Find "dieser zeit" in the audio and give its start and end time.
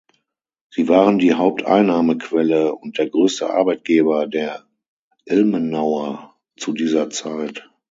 6.73-7.69